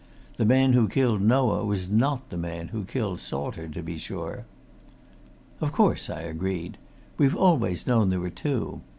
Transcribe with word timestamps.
The 0.37 0.45
man 0.45 0.73
who 0.73 0.87
killed 0.89 1.21
Noah 1.21 1.63
was 1.63 1.87
not 1.87 2.31
the 2.31 2.37
man 2.39 2.69
who 2.69 2.85
killed 2.85 3.19
Salter, 3.19 3.67
to 3.67 3.83
be 3.83 3.99
sure." 3.99 4.45
"Of 5.59 5.73
course!" 5.73 6.09
I 6.09 6.21
agreed. 6.21 6.79
"We've 7.19 7.35
always 7.35 7.85
known 7.85 8.09
there 8.09 8.19
were 8.19 8.31
two. 8.31 8.81